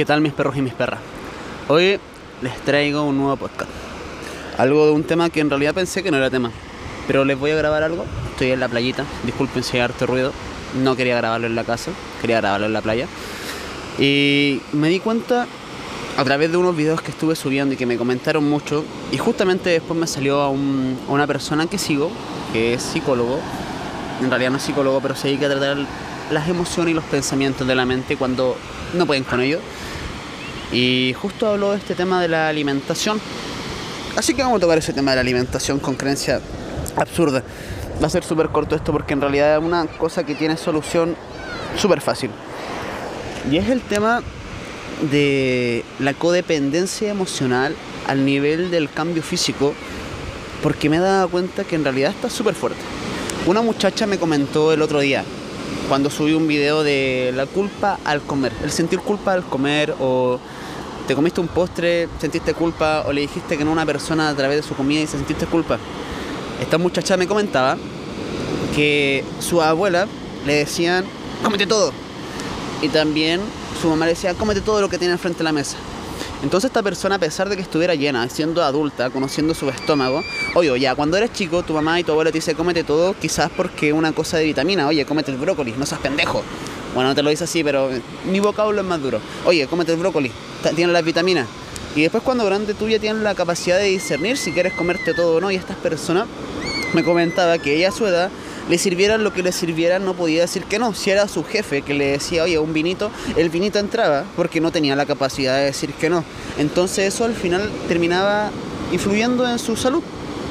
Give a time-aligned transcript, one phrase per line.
[0.00, 0.98] ¿Qué tal mis perros y mis perras?
[1.68, 2.00] Hoy
[2.40, 3.70] les traigo un nuevo podcast.
[4.56, 6.50] Algo de un tema que en realidad pensé que no era tema.
[7.06, 8.06] Pero les voy a grabar algo.
[8.30, 9.04] Estoy en la playita.
[9.24, 10.32] Disculpen si hay harto ruido.
[10.82, 11.90] No quería grabarlo en la casa.
[12.22, 13.08] Quería grabarlo en la playa.
[13.98, 15.46] Y me di cuenta
[16.16, 18.86] a través de unos videos que estuve subiendo y que me comentaron mucho.
[19.12, 22.10] Y justamente después me salió a, a una persona que sigo,
[22.54, 23.38] que es psicólogo.
[24.22, 25.76] En realidad no es psicólogo, pero se dedica a tratar
[26.30, 28.56] las emociones y los pensamientos de la mente cuando
[28.94, 29.58] no pueden con ello.
[30.72, 33.20] Y justo habló de este tema de la alimentación.
[34.16, 36.40] Así que vamos a tocar ese tema de la alimentación con creencia
[36.96, 37.42] absurda.
[38.02, 41.16] Va a ser súper corto esto porque en realidad es una cosa que tiene solución
[41.76, 42.30] súper fácil.
[43.50, 44.22] Y es el tema
[45.10, 47.74] de la codependencia emocional
[48.06, 49.74] al nivel del cambio físico,
[50.62, 52.80] porque me he dado cuenta que en realidad está súper fuerte.
[53.46, 55.24] Una muchacha me comentó el otro día,
[55.90, 60.38] cuando subí un video de la culpa al comer, el sentir culpa al comer o
[61.08, 64.36] te comiste un postre, sentiste culpa o le dijiste que no a una persona a
[64.36, 65.80] través de su comida y se sentiste culpa.
[66.60, 67.76] Esta muchacha me comentaba
[68.76, 70.06] que su abuela
[70.46, 71.04] le decían,
[71.42, 71.92] cómete todo.
[72.82, 73.40] Y también
[73.82, 75.76] su mamá le decía, cómete todo lo que tiene enfrente de la mesa.
[76.42, 80.24] Entonces esta persona, a pesar de que estuviera llena, siendo adulta, conociendo su estómago,
[80.54, 83.50] oye, ya, cuando eres chico, tu mamá y tu abuela te dice, cómete todo, quizás
[83.54, 86.42] porque una cosa de vitamina, oye, cómete el brócoli, no seas pendejo.
[86.94, 87.90] Bueno, no te lo dice así, pero
[88.24, 89.20] mi vocablo es más duro.
[89.44, 90.32] Oye, cómete el brócoli,
[90.74, 91.46] tiene las vitaminas.
[91.94, 95.36] Y después cuando grande tú ya tienes la capacidad de discernir si quieres comerte todo
[95.36, 95.50] o no.
[95.50, 96.26] Y estas personas
[96.94, 98.30] me comentaba que ella a su edad
[98.70, 100.94] le sirviera lo que le sirviera, no podía decir que no.
[100.94, 104.70] Si era su jefe que le decía, oye, un vinito, el vinito entraba porque no
[104.70, 106.22] tenía la capacidad de decir que no.
[106.56, 108.52] Entonces eso al final terminaba
[108.92, 110.04] influyendo en su salud.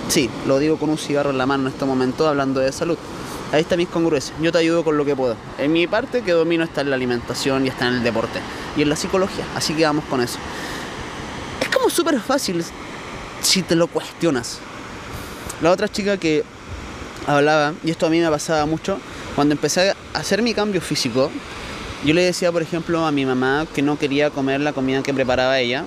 [0.09, 2.97] Sí, lo digo con un cigarro en la mano en este momento hablando de salud.
[3.53, 4.37] Ahí está mis congruencias.
[4.41, 5.37] Yo te ayudo con lo que puedo.
[5.57, 8.41] En mi parte que domino está en la alimentación y está en el deporte.
[8.75, 9.45] Y en la psicología.
[9.55, 10.39] Así que vamos con eso.
[11.61, 12.65] Es como súper fácil
[13.41, 14.59] si te lo cuestionas.
[15.61, 16.43] La otra chica que
[17.27, 18.99] hablaba, y esto a mí me pasaba mucho,
[19.35, 21.31] cuando empecé a hacer mi cambio físico,
[22.05, 25.13] yo le decía, por ejemplo, a mi mamá que no quería comer la comida que
[25.13, 25.83] preparaba ella.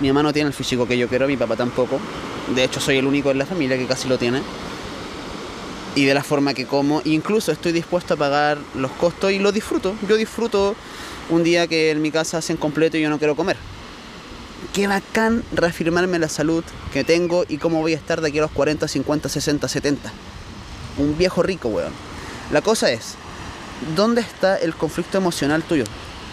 [0.00, 1.98] Mi mamá no tiene el físico que yo quiero, mi papá tampoco.
[2.54, 4.40] De hecho, soy el único en la familia que casi lo tiene.
[5.96, 9.50] Y de la forma que como, incluso estoy dispuesto a pagar los costos y lo
[9.50, 9.94] disfruto.
[10.08, 10.76] Yo disfruto
[11.28, 13.56] un día que en mi casa hacen completo y yo no quiero comer
[14.72, 18.42] qué bacán reafirmarme la salud que tengo y cómo voy a estar de aquí a
[18.42, 20.12] los 40, 50, 60, 70.
[20.98, 21.92] Un viejo rico, weón.
[22.52, 23.14] La cosa es,
[23.96, 25.84] ¿dónde está el conflicto emocional tuyo?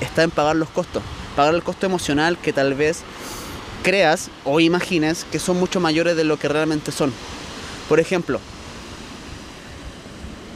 [0.01, 1.03] Está en pagar los costos.
[1.35, 3.03] Pagar el costo emocional que tal vez
[3.83, 7.13] creas o imagines que son mucho mayores de lo que realmente son.
[7.89, 8.39] Por ejemplo,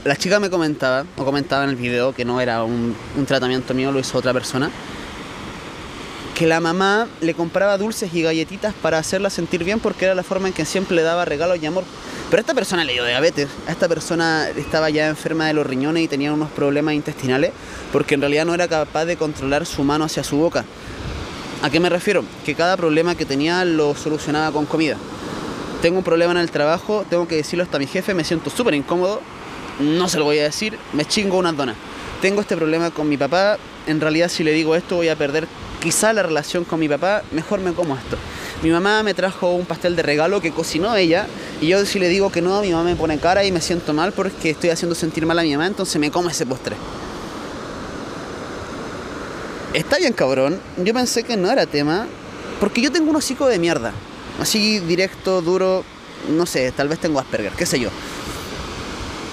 [0.04, 3.74] la chica me comentaba, o comentaba en el video, que no era un, un tratamiento
[3.74, 4.72] mío, lo hizo otra persona,
[6.42, 10.24] que la mamá le compraba dulces y galletitas para hacerla sentir bien porque era la
[10.24, 11.84] forma en que siempre le daba regalos y amor.
[12.32, 16.08] Pero esta persona le dio diabetes, esta persona estaba ya enferma de los riñones y
[16.08, 17.52] tenía unos problemas intestinales
[17.94, 20.66] porque en realidad no era capaz de controlar su mano hacia su boca.
[21.62, 22.24] ¿A qué me refiero?
[22.44, 24.98] Que cada problema que tenía lo solucionaba con comida.
[25.84, 28.74] Tengo un problema en el trabajo, tengo que decirlo hasta mi jefe, me siento súper
[28.74, 29.22] incómodo,
[29.80, 31.76] no se lo voy a decir, me chingo unas donas.
[32.20, 35.48] Tengo este problema con mi papá, en realidad si le digo esto voy a perder
[35.82, 38.16] quizá la relación con mi papá, mejor me como esto.
[38.62, 41.28] Mi mamá me trajo un pastel de regalo que cocinó ella
[41.60, 43.94] y yo si le digo que no, mi mamá me pone cara y me siento
[43.94, 46.76] mal porque estoy haciendo sentir mal a mi mamá, entonces me como ese postre.
[49.74, 52.06] Está bien cabrón, yo pensé que no era tema
[52.60, 53.92] porque yo tengo un hocico de mierda.
[54.40, 55.84] Así directo, duro,
[56.30, 57.90] no sé, tal vez tengo Asperger, qué sé yo.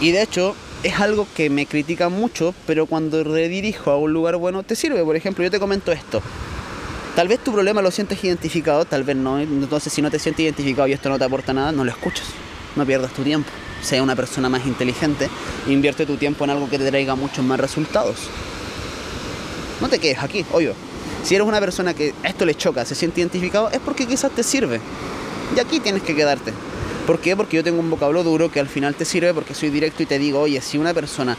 [0.00, 4.36] Y de hecho, es algo que me critican mucho, pero cuando redirijo a un lugar
[4.36, 5.02] bueno te sirve.
[5.04, 6.22] Por ejemplo, yo te comento esto.
[7.16, 9.40] Tal vez tu problema lo sientes identificado, tal vez no.
[9.40, 12.26] Entonces, si no te sientes identificado y esto no te aporta nada, no lo escuchas.
[12.76, 13.50] No pierdas tu tiempo.
[13.82, 15.28] Sea una persona más inteligente.
[15.66, 18.16] Invierte tu tiempo en algo que te traiga muchos más resultados.
[19.80, 20.74] No te quedes aquí, obvio.
[21.24, 24.44] Si eres una persona que esto le choca, se siente identificado, es porque quizás te
[24.44, 24.80] sirve.
[25.56, 26.52] Y aquí tienes que quedarte.
[27.08, 27.34] ¿Por qué?
[27.34, 30.06] Porque yo tengo un vocablo duro que al final te sirve porque soy directo y
[30.06, 31.38] te digo, oye, si una persona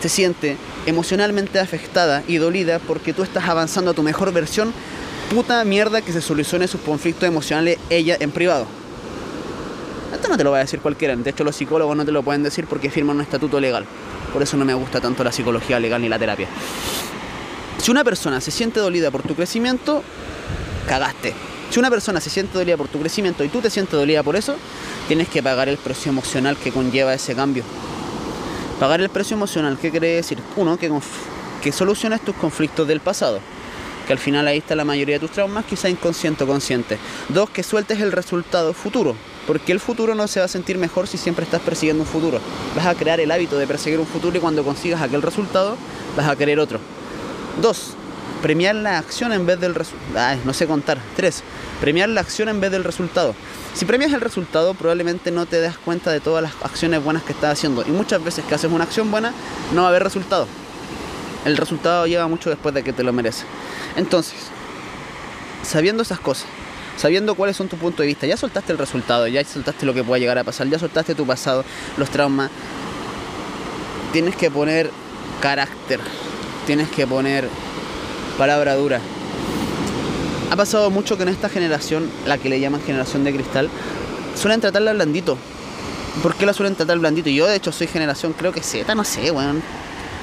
[0.00, 0.56] se siente
[0.86, 4.72] emocionalmente afectada y dolida porque tú estás avanzando a tu mejor versión,
[5.28, 8.66] puta mierda que se solucione sus conflictos emocionales ella en privado.
[10.14, 12.22] Esto no te lo va a decir cualquiera, de hecho los psicólogos no te lo
[12.22, 13.84] pueden decir porque firman un estatuto legal.
[14.32, 16.48] Por eso no me gusta tanto la psicología legal ni la terapia.
[17.76, 20.02] Si una persona se siente dolida por tu crecimiento,
[20.88, 21.34] cagaste.
[21.70, 24.34] Si una persona se siente dolida por tu crecimiento y tú te sientes dolida por
[24.34, 24.56] eso,
[25.06, 27.62] tienes que pagar el precio emocional que conlleva ese cambio.
[28.80, 30.38] Pagar el precio emocional, ¿qué quiere decir?
[30.56, 30.90] Uno, que,
[31.62, 33.40] que soluciones tus conflictos del pasado.
[34.06, 36.98] que al final ahí está la mayoría de tus traumas, quizá inconsciente o consciente.
[37.28, 39.14] Dos, que sueltes el resultado futuro,
[39.46, 42.40] porque el futuro no se va a sentir mejor si siempre estás persiguiendo un futuro.
[42.74, 45.76] Vas a crear el hábito de perseguir un futuro y cuando consigas aquel resultado,
[46.16, 46.80] vas a querer otro.
[47.62, 47.94] Dos,
[48.40, 50.40] premiar la acción en vez del resultado.
[50.44, 50.98] No sé contar.
[51.16, 51.42] Tres,
[51.80, 53.34] premiar la acción en vez del resultado.
[53.74, 57.32] Si premias el resultado, probablemente no te das cuenta de todas las acciones buenas que
[57.32, 57.84] estás haciendo.
[57.86, 59.32] Y muchas veces que haces una acción buena,
[59.72, 60.46] no va a haber resultado.
[61.44, 63.46] El resultado llega mucho después de que te lo mereces.
[63.96, 64.34] Entonces,
[65.62, 66.46] sabiendo esas cosas,
[66.96, 70.04] sabiendo cuáles son tus puntos de vista, ya soltaste el resultado, ya soltaste lo que
[70.04, 71.64] pueda llegar a pasar, ya soltaste tu pasado,
[71.96, 72.50] los traumas,
[74.12, 74.90] tienes que poner
[75.40, 76.00] carácter,
[76.66, 77.48] tienes que poner
[78.40, 79.02] palabra dura.
[80.50, 83.68] Ha pasado mucho que en esta generación, la que le llaman generación de cristal,
[84.34, 85.36] suelen tratarla blandito.
[86.22, 87.28] ¿Por qué la suelen tratar blandito?
[87.28, 89.62] Yo de hecho soy generación, creo que Z, no sé, weón.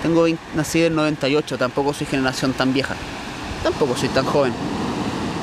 [0.01, 0.25] Tengo
[0.55, 2.95] nací en 98, tampoco soy generación tan vieja.
[3.61, 4.51] Tampoco soy tan joven.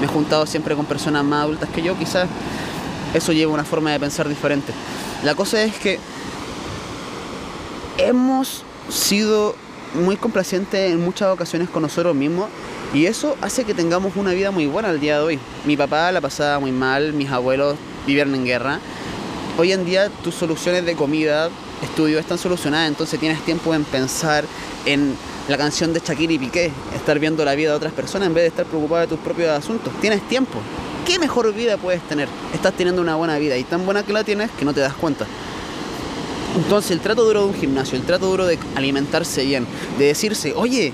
[0.00, 2.26] Me he juntado siempre con personas más adultas que yo, quizás
[3.14, 4.72] eso lleva una forma de pensar diferente.
[5.22, 6.00] La cosa es que
[7.98, 9.54] hemos sido
[9.94, 12.48] muy complacientes en muchas ocasiones con nosotros mismos
[12.92, 15.38] y eso hace que tengamos una vida muy buena al día de hoy.
[15.64, 17.76] Mi papá la pasaba muy mal, mis abuelos
[18.06, 18.80] vivieron en guerra.
[19.58, 21.48] Hoy en día tus soluciones de comida,
[21.82, 24.44] estudio están solucionadas, entonces tienes tiempo en pensar
[24.84, 25.16] en
[25.48, 28.44] la canción de Shakira y Piqué, estar viendo la vida de otras personas en vez
[28.44, 29.92] de estar preocupado de tus propios asuntos.
[30.00, 30.58] Tienes tiempo.
[31.06, 32.28] ¿Qué mejor vida puedes tener?
[32.54, 34.94] Estás teniendo una buena vida y tan buena que la tienes que no te das
[34.94, 35.26] cuenta.
[36.56, 39.66] Entonces el trato duro de un gimnasio, el trato duro de alimentarse bien,
[39.98, 40.92] de decirse, oye,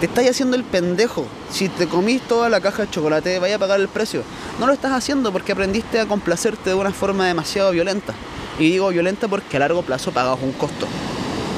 [0.00, 1.26] te estás haciendo el pendejo.
[1.50, 4.22] Si te comís toda la caja de chocolate, vaya a pagar el precio.
[4.60, 8.14] No lo estás haciendo porque aprendiste a complacerte de una forma demasiado violenta.
[8.58, 10.86] Y digo violenta porque a largo plazo pagas un costo.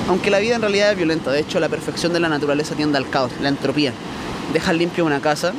[0.08, 2.99] Aunque la vida en realidad es violenta, de hecho la perfección de la naturaleza tiende
[2.99, 3.93] al caos, la entropía.
[4.53, 5.53] Dejas limpia una casa,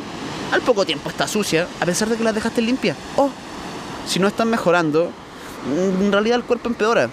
[0.52, 2.96] al poco tiempo está sucia, a pesar de que la dejaste limpia.
[3.16, 3.30] Oh,
[4.08, 5.10] si no están mejorando,
[5.66, 7.10] en realidad el cuerpo empeora.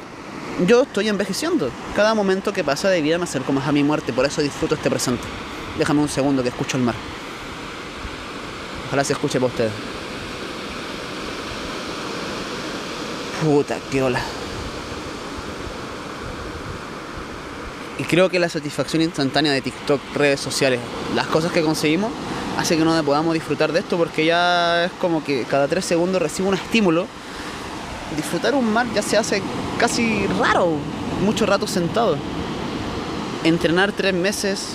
[0.66, 1.70] Yo estoy envejeciendo.
[1.94, 4.75] Cada momento que pasa de vida me acerco más a mi muerte, por eso disfruto
[4.75, 5.22] este presente.
[5.78, 6.96] Déjame un segundo que escucho el mar.
[8.88, 9.72] Ojalá se escuche para ustedes.
[13.44, 14.20] Puta, qué ola.
[17.99, 20.81] Y creo que la satisfacción instantánea de TikTok, redes sociales,
[21.14, 22.10] las cosas que conseguimos,
[22.58, 26.20] hace que no podamos disfrutar de esto porque ya es como que cada tres segundos
[26.20, 27.06] recibo un estímulo.
[28.16, 29.43] Disfrutar un mar ya se hace
[29.78, 30.76] casi raro,
[31.25, 32.16] mucho rato sentado.
[33.44, 34.70] Entrenar tres meses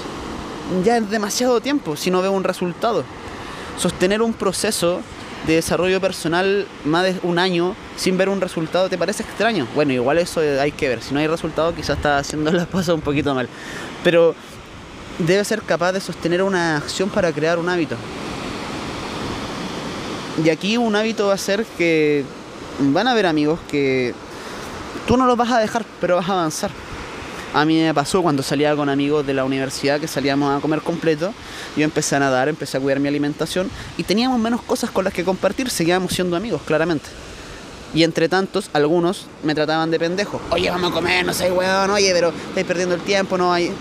[0.83, 3.03] ya es demasiado tiempo si no veo un resultado.
[3.77, 5.01] Sostener un proceso
[5.47, 9.67] de desarrollo personal más de un año sin ver un resultado te parece extraño.
[9.75, 11.01] Bueno, igual eso hay que ver.
[11.01, 13.49] Si no hay resultado, quizás está haciendo las cosas un poquito mal.
[14.03, 14.35] Pero
[15.19, 17.95] debe ser capaz de sostener una acción para crear un hábito.
[20.43, 22.25] Y aquí un hábito va a ser que
[22.79, 24.13] van a haber amigos que
[25.07, 26.71] tú no los vas a dejar, pero vas a avanzar.
[27.53, 30.81] A mí me pasó cuando salía con amigos de la universidad que salíamos a comer
[30.81, 31.33] completo.
[31.77, 35.13] Yo empecé a nadar, empecé a cuidar mi alimentación y teníamos menos cosas con las
[35.13, 35.69] que compartir.
[35.69, 37.09] Seguíamos siendo amigos, claramente.
[37.93, 40.41] Y entre tantos, algunos me trataban de pendejo.
[40.49, 43.71] Oye, vamos a comer, no sé, weón, oye, pero estáis perdiendo el tiempo, no hay,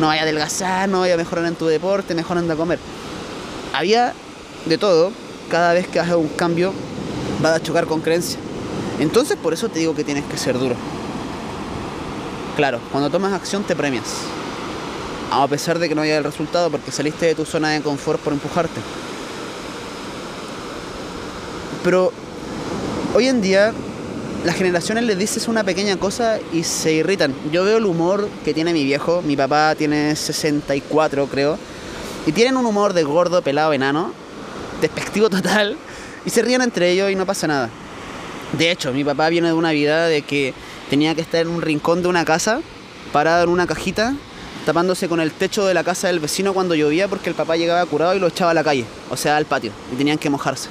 [0.00, 2.80] no vaya a adelgazar, no vaya a mejorar en tu deporte, mejor anda a comer.
[3.72, 4.12] Había
[4.66, 5.12] de todo,
[5.48, 6.72] cada vez que haces un cambio
[7.42, 8.38] vas a chocar con creencia.
[8.98, 10.74] Entonces por eso te digo que tienes que ser duro.
[12.56, 14.06] Claro, cuando tomas acción te premias.
[15.30, 18.20] A pesar de que no haya el resultado porque saliste de tu zona de confort
[18.20, 18.80] por empujarte.
[21.82, 22.12] Pero
[23.14, 23.72] hoy en día
[24.44, 27.34] las generaciones les dices una pequeña cosa y se irritan.
[27.52, 31.58] Yo veo el humor que tiene mi viejo, mi papá tiene 64 creo,
[32.26, 34.12] y tienen un humor de gordo, pelado, enano,
[34.80, 35.76] despectivo total,
[36.24, 37.70] y se ríen entre ellos y no pasa nada.
[38.52, 40.54] De hecho, mi papá viene de una vida de que
[40.88, 42.60] tenía que estar en un rincón de una casa,
[43.12, 44.14] parado en una cajita,
[44.66, 47.84] tapándose con el techo de la casa del vecino cuando llovía porque el papá llegaba
[47.86, 50.68] curado y lo echaba a la calle, o sea, al patio, y tenían que mojarse.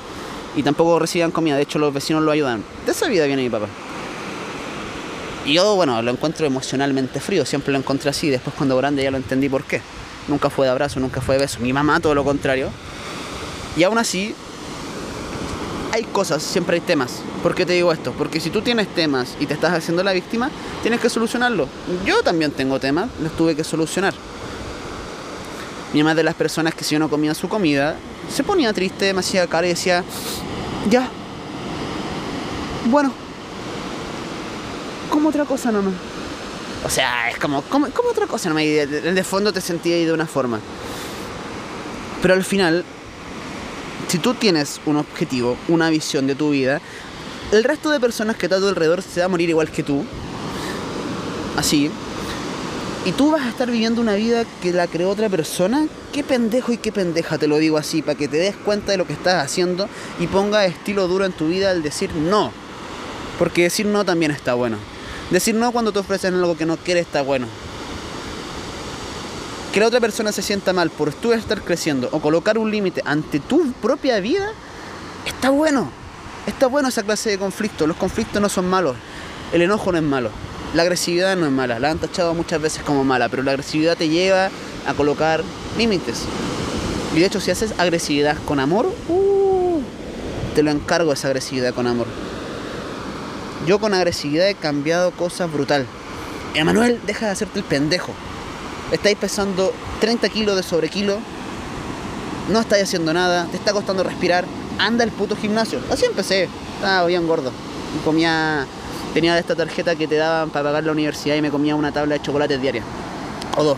[0.56, 2.63] Y tampoco recibían comida, de hecho los vecinos lo ayudan.
[2.86, 3.68] De esa vida viene mi papá.
[5.46, 9.12] Y yo, bueno, lo encuentro emocionalmente frío, siempre lo encontré así, después cuando grande ya
[9.12, 9.82] lo entendí por qué.
[10.27, 11.60] Nunca fue de abrazo, nunca fue de beso.
[11.60, 12.70] Mi mamá, todo lo contrario.
[13.75, 14.36] Y aún así,
[15.91, 17.22] hay cosas, siempre hay temas.
[17.41, 18.13] ¿Por qué te digo esto?
[18.17, 20.50] Porque si tú tienes temas y te estás haciendo la víctima,
[20.81, 21.67] tienes que solucionarlo.
[22.05, 24.13] Yo también tengo temas, los tuve que solucionar.
[25.93, 27.96] Mi mamá de las personas que si yo no comía su comida,
[28.31, 30.03] se ponía triste, me hacía cara y decía,
[30.89, 31.10] ya,
[32.86, 33.12] bueno,
[35.10, 35.96] como otra cosa nomás.
[36.86, 38.63] O sea, es como, como, como otra cosa nomás.
[38.63, 40.60] Y de, de fondo te sentía ahí de una forma.
[42.22, 42.86] Pero al final,
[44.10, 46.82] si tú tienes un objetivo, una visión de tu vida,
[47.51, 49.84] el resto de personas que está a tu alrededor se va a morir igual que
[49.84, 50.04] tú.
[51.56, 51.92] Así.
[53.06, 55.86] Y tú vas a estar viviendo una vida que la creó otra persona.
[56.12, 58.98] Qué pendejo y qué pendeja, te lo digo así, para que te des cuenta de
[58.98, 59.88] lo que estás haciendo
[60.20, 62.51] y ponga estilo duro en tu vida al decir no.
[63.38, 64.78] Porque decir no también está bueno.
[65.30, 67.46] Decir no cuando te ofrecen algo que no quieres está bueno.
[69.73, 73.03] Que la otra persona se sienta mal por tú estar creciendo o colocar un límite
[73.05, 74.51] ante tu propia vida,
[75.27, 75.91] está bueno.
[76.47, 77.85] Está bueno esa clase de conflicto.
[77.85, 78.95] Los conflictos no son malos.
[79.53, 80.31] El enojo no es malo.
[80.73, 81.79] La agresividad no es mala.
[81.79, 84.49] La han tachado muchas veces como mala, pero la agresividad te lleva
[84.88, 85.43] a colocar
[85.77, 86.23] límites.
[87.15, 89.81] Y de hecho, si haces agresividad con amor, uh,
[90.55, 92.07] te lo encargo esa agresividad con amor.
[93.67, 95.85] Yo con agresividad he cambiado cosas brutal.
[96.55, 98.13] Emanuel, deja de hacerte el pendejo.
[98.91, 101.19] Estáis pesando 30 kilos de sobrekilo.
[102.50, 103.46] No estáis haciendo nada.
[103.46, 104.46] Te está costando respirar.
[104.79, 105.79] Anda el puto gimnasio.
[105.91, 106.50] Así empecé.
[106.75, 107.51] Estaba bien gordo.
[108.03, 108.65] Comía.
[109.13, 112.15] Tenía esta tarjeta que te daban para pagar la universidad y me comía una tabla
[112.15, 112.84] de chocolates diaria.
[113.58, 113.77] O dos.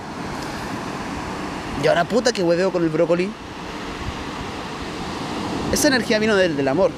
[1.84, 3.30] Y ahora puta que hueveo con el brócoli.
[5.74, 6.92] Esa energía vino desde el amor.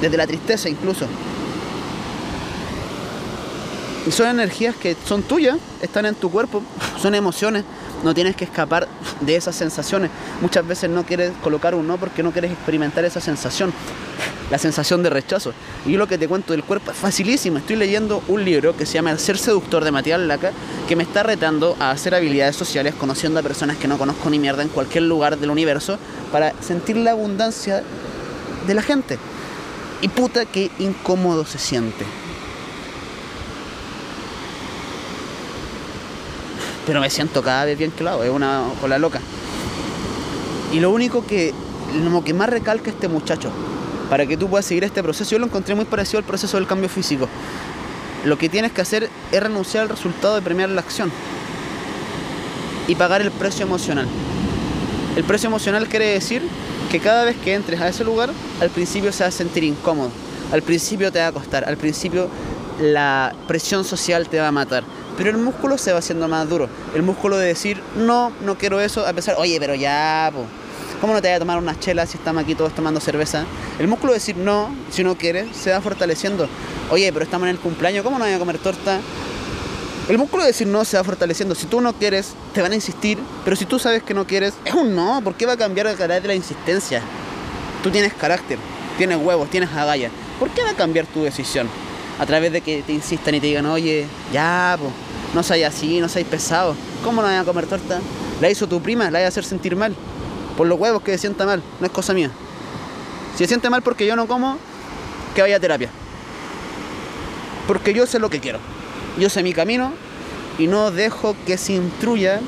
[0.00, 1.06] Desde la tristeza incluso.
[4.06, 6.62] Y son energías que son tuyas, están en tu cuerpo,
[7.00, 7.64] son emociones,
[8.02, 8.88] no tienes que escapar
[9.20, 10.10] de esas sensaciones.
[10.40, 13.72] Muchas veces no quieres colocar un no porque no quieres experimentar esa sensación,
[14.50, 15.52] la sensación de rechazo.
[15.86, 17.58] Y yo lo que te cuento del cuerpo es facilísimo.
[17.58, 20.50] Estoy leyendo un libro que se llama El ser seductor de Matías Laca,
[20.88, 24.40] que me está retando a hacer habilidades sociales conociendo a personas que no conozco ni
[24.40, 25.96] mierda en cualquier lugar del universo
[26.32, 27.84] para sentir la abundancia
[28.66, 29.18] de la gente.
[30.00, 32.04] Y puta que incómodo se siente.
[36.86, 39.20] Pero me siento cada vez bien claro, es una cola loca.
[40.72, 41.52] Y lo único que,
[42.02, 43.50] lo que más recalca este muchacho,
[44.08, 46.66] para que tú puedas seguir este proceso, yo lo encontré muy parecido al proceso del
[46.66, 47.28] cambio físico.
[48.24, 51.10] Lo que tienes que hacer es renunciar al resultado de premiar la acción
[52.88, 54.06] y pagar el precio emocional.
[55.16, 56.42] El precio emocional quiere decir
[56.90, 60.10] que cada vez que entres a ese lugar, al principio se va a sentir incómodo,
[60.52, 62.28] al principio te va a costar, al principio
[62.80, 64.84] la presión social te va a matar
[65.16, 66.68] pero el músculo se va haciendo más duro.
[66.94, 70.32] El músculo de decir, no, no quiero eso, a pesar, oye, pero ya,
[71.00, 73.44] ¿cómo no te voy a tomar unas chelas si estamos aquí todos tomando cerveza?
[73.78, 76.48] El músculo de decir no, si no quieres, se va fortaleciendo.
[76.90, 79.00] Oye, pero estamos en el cumpleaños, ¿cómo no voy a comer torta?
[80.08, 81.54] El músculo de decir no se va fortaleciendo.
[81.54, 84.54] Si tú no quieres, te van a insistir, pero si tú sabes que no quieres,
[84.64, 85.20] es un no.
[85.22, 87.02] ¿Por qué va a cambiar el carácter de la insistencia?
[87.82, 88.58] Tú tienes carácter,
[88.98, 90.10] tienes huevos, tienes agallas.
[90.40, 91.68] ¿Por qué va a cambiar tu decisión?
[92.18, 94.92] A través de que te insistan y te digan, oye, ya, pues,
[95.34, 96.74] no seas así, no seas pesado.
[97.04, 98.00] ¿Cómo no vas a comer torta?
[98.40, 99.94] La hizo tu prima, la vas a hacer sentir mal.
[100.56, 102.30] Por los huevos que se sienta mal, no es cosa mía.
[103.32, 104.58] Si se siente mal porque yo no como,
[105.34, 105.88] que vaya a terapia.
[107.66, 108.58] Porque yo sé lo que quiero.
[109.18, 109.92] Yo sé mi camino
[110.58, 112.40] y no dejo que se intruya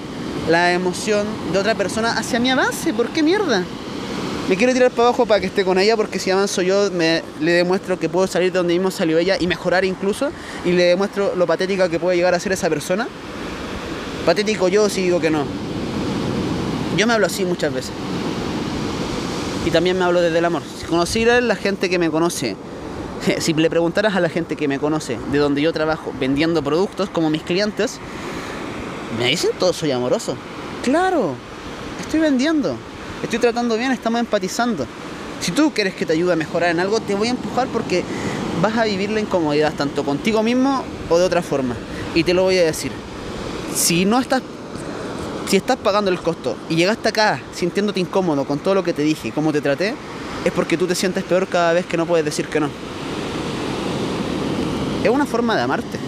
[0.48, 2.92] la emoción de otra persona hacia mi avance.
[2.92, 3.64] ¿Por qué mierda?
[4.46, 7.22] Me quiero tirar para abajo para que esté con ella porque si avanzo yo me,
[7.40, 10.30] le demuestro que puedo salir de donde mismo salió ella y mejorar incluso
[10.66, 13.08] y le demuestro lo patética que puede llegar a ser esa persona.
[14.26, 15.46] Patético yo si digo que no.
[16.98, 17.92] Yo me hablo así muchas veces.
[19.64, 20.60] Y también me hablo desde el amor.
[20.78, 22.54] Si conocieras la gente que me conoce,
[23.38, 27.08] si le preguntaras a la gente que me conoce de donde yo trabajo vendiendo productos
[27.08, 27.98] como mis clientes,
[29.18, 30.36] me dicen todo soy amoroso.
[30.82, 31.34] Claro,
[31.98, 32.76] estoy vendiendo
[33.24, 34.86] estoy tratando bien, estamos empatizando.
[35.40, 38.04] Si tú quieres que te ayude a mejorar en algo, te voy a empujar porque
[38.62, 41.74] vas a vivir la incomodidad tanto contigo mismo o de otra forma.
[42.14, 42.92] Y te lo voy a decir.
[43.74, 44.42] Si no estás
[45.48, 49.02] si estás pagando el costo y llegaste acá sintiéndote incómodo con todo lo que te
[49.02, 49.94] dije y cómo te traté,
[50.44, 52.68] es porque tú te sientes peor cada vez que no puedes decir que no.
[55.02, 55.98] Es una forma de amarte.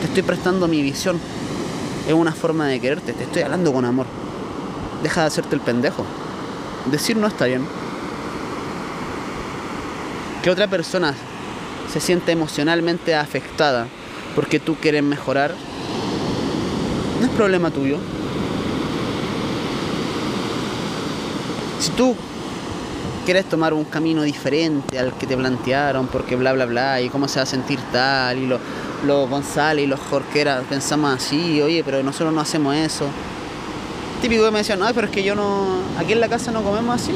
[0.00, 1.18] Te estoy prestando mi visión.
[2.06, 3.12] Es una forma de quererte.
[3.12, 4.06] Te estoy hablando con amor.
[5.02, 6.06] Deja de hacerte el pendejo
[6.90, 7.66] decir no está bien.
[10.42, 11.14] Que otra persona
[11.92, 13.86] se siente emocionalmente afectada
[14.34, 15.54] porque tú quieres mejorar,
[17.20, 17.98] no es problema tuyo.
[21.80, 22.14] Si tú
[23.24, 27.28] quieres tomar un camino diferente al que te plantearon, porque bla bla bla, y cómo
[27.28, 28.60] se va a sentir tal, y los
[29.06, 33.06] lo González y los Jorqueras pensamos así, oye, pero nosotros no hacemos eso
[34.20, 36.62] típico que me decían, no, pero es que yo no, aquí en la casa no
[36.62, 37.12] comemos así.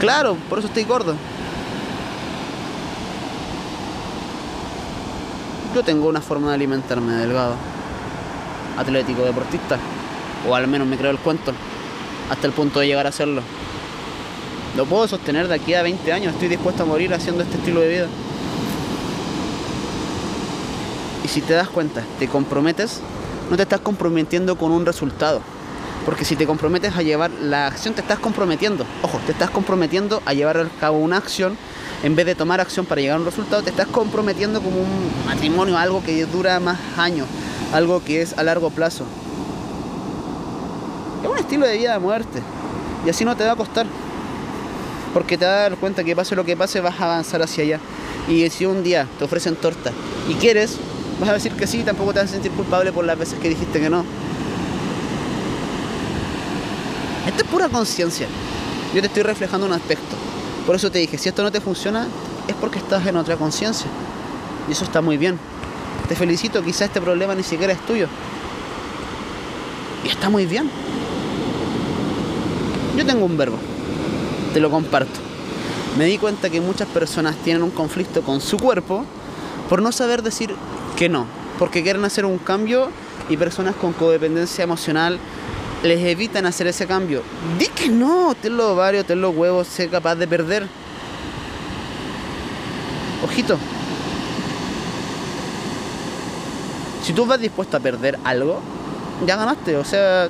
[0.00, 1.14] Claro, por eso estoy gordo.
[5.74, 7.54] Yo tengo una forma de alimentarme delgado,
[8.78, 9.78] atlético, deportista,
[10.48, 11.52] o al menos me creo el cuento.
[12.30, 13.42] hasta el punto de llegar a hacerlo.
[14.76, 17.80] Lo puedo sostener de aquí a 20 años, estoy dispuesto a morir haciendo este estilo
[17.80, 18.06] de vida.
[21.24, 23.00] Y si te das cuenta, te comprometes,
[23.50, 25.40] no te estás comprometiendo con un resultado.
[26.04, 28.86] Porque si te comprometes a llevar la acción, te estás comprometiendo.
[29.02, 31.56] Ojo, te estás comprometiendo a llevar a cabo una acción.
[32.02, 35.10] En vez de tomar acción para llegar a un resultado, te estás comprometiendo como un
[35.26, 37.26] matrimonio, algo que dura más años,
[37.72, 39.04] algo que es a largo plazo.
[41.22, 42.40] Es un estilo de vida de muerte.
[43.04, 43.86] Y así no te va a costar
[45.16, 47.64] porque te vas a dar cuenta que pase lo que pase vas a avanzar hacia
[47.64, 47.80] allá.
[48.28, 49.90] Y si un día te ofrecen torta
[50.28, 50.76] y quieres,
[51.20, 53.48] vas a decir que sí, tampoco te vas a sentir culpable por las veces que
[53.48, 54.04] dijiste que no.
[57.26, 58.26] Esto es pura conciencia.
[58.94, 60.16] Yo te estoy reflejando un aspecto.
[60.66, 62.06] Por eso te dije, si esto no te funciona,
[62.48, 63.86] es porque estás en otra conciencia.
[64.68, 65.38] Y eso está muy bien.
[66.08, 68.08] Te felicito, quizá este problema ni siquiera es tuyo.
[70.04, 70.70] Y está muy bien.
[72.96, 73.58] Yo tengo un verbo
[74.56, 75.20] te lo comparto.
[75.98, 79.04] Me di cuenta que muchas personas tienen un conflicto con su cuerpo
[79.68, 80.54] por no saber decir
[80.96, 81.26] que no,
[81.58, 82.90] porque quieren hacer un cambio
[83.28, 85.18] y personas con codependencia emocional
[85.82, 87.22] les evitan hacer ese cambio.
[87.58, 90.66] Di que no, ten los ovarios, ten los huevos, sé capaz de perder.
[93.22, 93.58] Ojito.
[97.02, 98.60] Si tú vas dispuesto a perder algo,
[99.26, 99.76] ya ganaste.
[99.76, 100.28] O sea,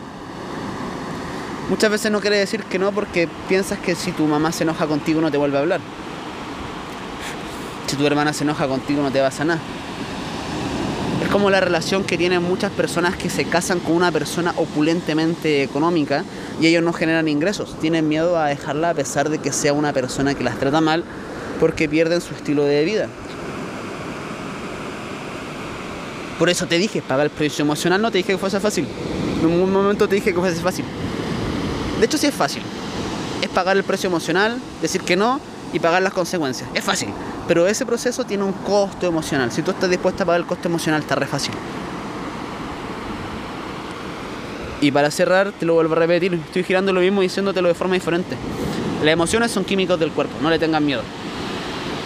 [1.68, 4.87] Muchas veces no quiere decir que no porque piensas que si tu mamá se enoja
[4.87, 5.80] contigo no te vuelve a hablar.
[7.88, 9.58] Si tu hermana se enoja contigo no te va a sanar.
[11.36, 16.24] Como la relación que tienen muchas personas que se casan con una persona opulentemente económica
[16.62, 17.78] y ellos no generan ingresos.
[17.78, 21.04] Tienen miedo a dejarla a pesar de que sea una persona que las trata mal
[21.60, 23.08] porque pierden su estilo de vida.
[26.38, 28.88] Por eso te dije, pagar el precio emocional, no te dije que fuese fácil.
[29.42, 30.86] En ningún momento te dije que fuese fácil.
[32.00, 32.62] De hecho, sí es fácil.
[33.42, 35.38] Es pagar el precio emocional, decir que no
[35.75, 36.66] y pagar las consecuencias.
[36.72, 37.10] Es fácil.
[37.49, 39.52] Pero ese proceso tiene un costo emocional.
[39.52, 41.54] Si tú estás dispuesta a pagar el costo emocional, está re fácil.
[44.80, 47.95] Y para cerrar, te lo vuelvo a repetir, estoy girando lo mismo diciéndotelo de forma
[47.95, 48.37] diferente.
[49.02, 51.02] Las emociones son químicos del cuerpo, no le tengan miedo.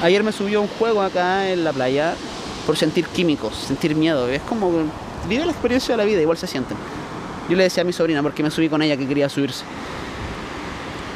[0.02, 2.14] Ayer me subió un juego acá en la playa
[2.66, 4.28] por sentir químicos, sentir miedo.
[4.28, 4.70] Es como
[5.28, 6.76] vive la experiencia de la vida, igual se sienten.
[7.48, 9.64] Yo le decía a mi sobrina, porque me subí con ella que quería subirse.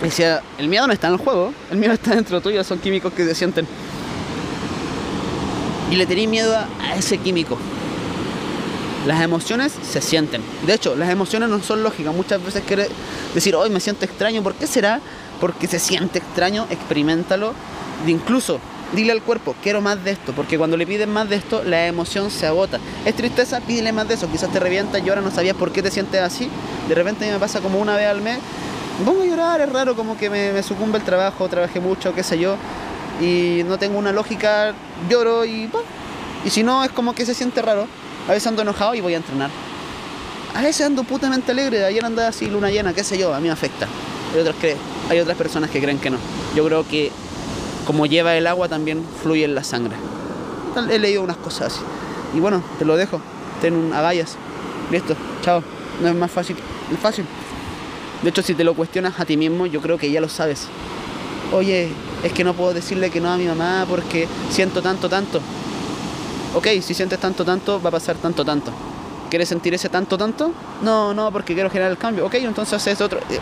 [0.03, 3.13] Decía, el miedo no está en el juego, el miedo está dentro tuyo, son químicos
[3.13, 3.67] que se sienten.
[5.91, 7.59] Y le tenía miedo a, ese químico.
[9.07, 10.43] Las emociones se sienten.
[10.67, 12.15] De hecho, las emociones no son lógicas.
[12.15, 12.89] Muchas veces quiere
[13.35, 14.43] decir, hoy me siento extraño.
[14.43, 15.01] ¿Por qué será?
[15.41, 17.53] Porque se siente extraño, experimentalo.
[18.07, 18.61] De incluso
[18.95, 21.87] dile al cuerpo, quiero más de esto, porque cuando le pides más de esto, la
[21.87, 22.79] emoción se agota.
[23.05, 25.83] Es tristeza, pídele más de eso, quizás te revienta y ahora no sabías por qué
[25.83, 26.49] te sientes así.
[26.89, 28.39] De repente a mí me pasa como una vez al mes,
[29.05, 32.39] pongo a llorar, es raro, como que me, sucumbe el trabajo, trabajé mucho, qué sé
[32.39, 32.57] yo,
[33.21, 34.75] y no tengo una lógica,
[35.09, 35.71] lloro y
[36.45, 37.87] Y si no, es como que se siente raro.
[38.29, 39.51] A veces ando enojado y voy a entrenar.
[40.55, 43.47] A veces ando putamente alegre, ayer andaba así luna llena, qué sé yo, a mí
[43.47, 43.89] me afecta.
[44.33, 44.77] Hay otras, que,
[45.11, 46.19] hay otras personas que creen que no.
[46.55, 47.11] Yo creo que
[47.87, 49.97] como lleva el agua también fluye en la sangre.
[50.91, 51.81] He leído unas cosas así.
[52.35, 53.21] Y bueno, te lo dejo.
[53.61, 54.37] Ten agallas.
[54.91, 55.63] Listo, chao.
[56.01, 56.57] No es más fácil.
[56.93, 57.25] Es fácil.
[58.23, 60.67] De hecho, si te lo cuestionas a ti mismo, yo creo que ya lo sabes.
[61.53, 61.91] Oye,
[62.25, 65.41] es que no puedo decirle que no a mi mamá porque siento tanto, tanto.
[66.55, 68.73] Ok, si sientes tanto, tanto, va a pasar tanto, tanto.
[69.29, 70.53] ¿Quieres sentir ese tanto, tanto?
[70.83, 72.25] No, no, porque quiero generar el cambio.
[72.25, 73.19] Ok, entonces haces otro.
[73.31, 73.41] Eh,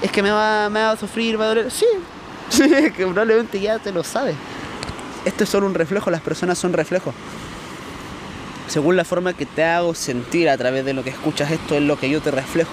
[0.00, 1.70] es que me va, me va a sufrir, va a doler.
[1.72, 1.86] Sí,
[2.96, 4.36] que probablemente ya te lo sabes.
[5.24, 7.14] Esto es solo un reflejo, las personas son reflejos.
[8.68, 11.82] Según la forma que te hago sentir a través de lo que escuchas, esto es
[11.82, 12.70] lo que yo te reflejo.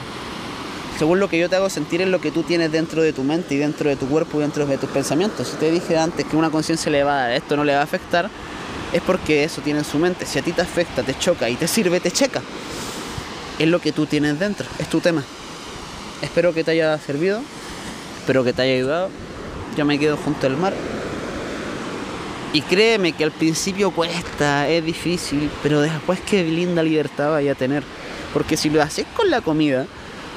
[0.97, 3.23] Según lo que yo te hago sentir es lo que tú tienes dentro de tu
[3.23, 5.47] mente y dentro de tu cuerpo y dentro de tus pensamientos.
[5.47, 8.29] Si te dije antes que una conciencia elevada esto no le va a afectar,
[8.91, 10.25] es porque eso tiene en su mente.
[10.25, 12.41] Si a ti te afecta, te choca y te sirve, te checa.
[13.59, 15.23] Es lo que tú tienes dentro, es tu tema.
[16.21, 17.41] Espero que te haya servido,
[18.19, 19.09] espero que te haya ayudado
[19.77, 20.73] yo me quedo junto al mar.
[22.51, 27.55] Y créeme que al principio cuesta, es difícil, pero después qué linda libertad vaya a
[27.55, 27.83] tener.
[28.33, 29.85] Porque si lo haces con la comida,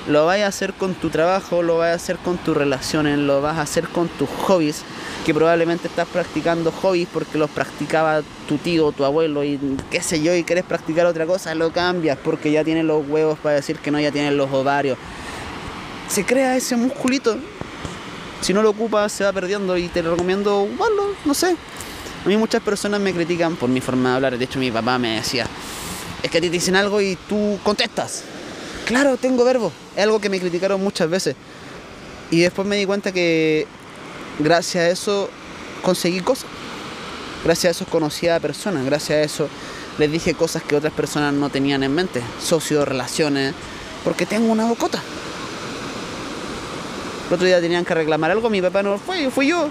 [0.08, 3.40] lo vas a hacer con tu trabajo, lo vas a hacer con tus relaciones, lo
[3.40, 4.82] vas a hacer con tus hobbies,
[5.24, 9.58] que probablemente estás practicando hobbies porque los practicaba tu tío, tu abuelo y
[9.90, 13.38] qué sé yo, y quieres practicar otra cosa, lo cambias porque ya tienes los huevos
[13.38, 14.98] para decir que no, ya tienes los ovarios.
[16.08, 17.36] Se crea ese musculito
[18.40, 21.56] si no lo ocupas se va perdiendo y te recomiendo ocuparlo, no sé.
[22.24, 24.98] A mí muchas personas me critican por mi forma de hablar, de hecho mi papá
[24.98, 25.46] me decía,
[26.22, 28.24] es que a ti te dicen algo y tú contestas.
[28.90, 31.36] Claro, tengo verbo, es algo que me criticaron muchas veces.
[32.32, 33.68] Y después me di cuenta que
[34.40, 35.30] gracias a eso
[35.80, 36.46] conseguí cosas.
[37.44, 38.84] Gracias a eso conocí a personas.
[38.84, 39.48] Gracias a eso
[39.96, 42.20] les dije cosas que otras personas no tenían en mente.
[42.42, 43.54] Socios, relaciones.
[44.02, 45.00] Porque tengo una bocota.
[47.28, 49.68] El otro día tenían que reclamar algo, mi papá no fue, fui yo.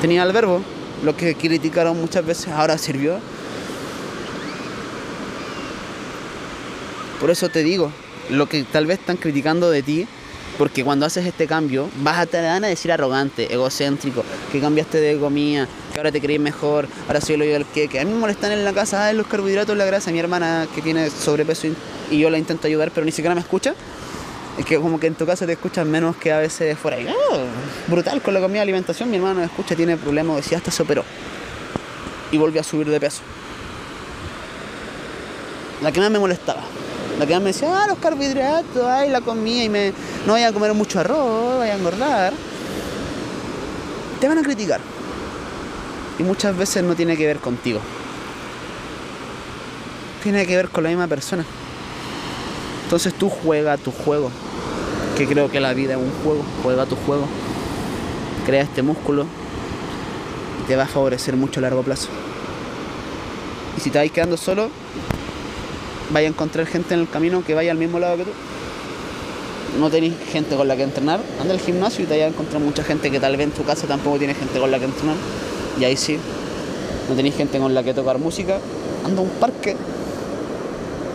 [0.00, 0.62] Tenía el verbo.
[1.02, 3.18] Lo que criticaron muchas veces ahora sirvió.
[7.20, 7.90] Por eso te digo,
[8.30, 10.06] lo que tal vez están criticando de ti,
[10.58, 15.00] porque cuando haces este cambio, vas a te van a decir arrogante, egocéntrico, que cambiaste
[15.00, 18.12] de comida, que ahora te crees mejor, ahora soy lo del que, que a mí
[18.12, 21.68] me molestan en la casa, ah, los carbohidratos, la grasa, mi hermana que tiene sobrepeso
[22.10, 23.74] y yo la intento ayudar, pero ni siquiera me escucha.
[24.58, 26.98] Es que como que en tu casa te escuchan menos que a veces fuera.
[27.30, 27.40] Oh,
[27.88, 31.04] brutal con la comida alimentación, mi hermano me escucha, tiene problemas, decía hasta se operó.
[32.30, 33.22] Y volvió a subir de peso.
[35.82, 36.62] La que más me molestaba.
[37.18, 39.92] La que me decía, ah, los carbohidratos, ay, la comida y me.
[40.26, 42.32] No vaya a comer mucho arroz, vaya a engordar.
[44.20, 44.80] Te van a criticar.
[46.18, 47.80] Y muchas veces no tiene que ver contigo.
[50.22, 51.44] Tiene que ver con la misma persona.
[52.84, 54.30] Entonces tú juega tu juego.
[55.16, 56.44] Que creo que la vida es un juego.
[56.62, 57.26] Juega tu juego.
[58.46, 59.26] Crea este músculo.
[60.62, 62.08] Y te va a favorecer mucho a largo plazo.
[63.76, 64.70] Y si te vais quedando solo,
[66.10, 68.30] vaya a encontrar gente en el camino que vaya al mismo lado que tú.
[69.80, 72.62] No tenéis gente con la que entrenar, anda al gimnasio y te vayas a encontrar
[72.62, 75.16] mucha gente que tal vez en tu casa tampoco tiene gente con la que entrenar.
[75.80, 76.18] Y ahí sí,
[77.08, 78.58] no tenéis gente con la que tocar música,
[79.04, 79.76] anda a un parque,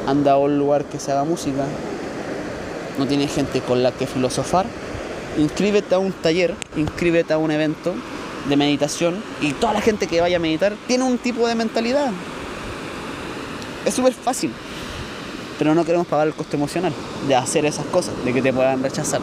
[0.08, 1.66] anda a un lugar que se haga música,
[2.98, 4.66] no tienes gente con la que filosofar,
[5.38, 7.94] inscríbete a un taller, inscríbete a un evento
[8.48, 12.12] de meditación y toda la gente que vaya a meditar tiene un tipo de mentalidad.
[13.86, 14.52] Es súper fácil,
[15.60, 16.94] pero no queremos pagar el coste emocional
[17.28, 19.20] de hacer esas cosas, de que te puedan rechazar.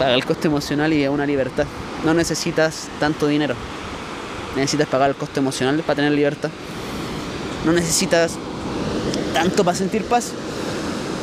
[0.00, 1.64] Pagar el coste emocional y es una libertad.
[2.04, 3.54] No necesitas tanto dinero.
[4.56, 6.50] Necesitas pagar el coste emocional para tener libertad.
[7.64, 8.32] No necesitas
[9.32, 10.32] tanto para sentir paz.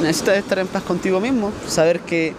[0.01, 2.33] Necesitas estar en paz contigo mismo, saber que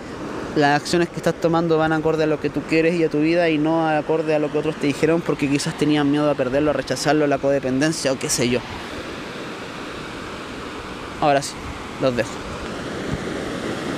[0.56, 3.20] las acciones que estás tomando van acorde a lo que tú quieres y a tu
[3.20, 6.34] vida y no acorde a lo que otros te dijeron porque quizás tenían miedo a
[6.34, 8.60] perderlo, a rechazarlo, la codependencia o qué sé yo.
[11.20, 11.54] Ahora sí,
[12.00, 12.39] los dejo.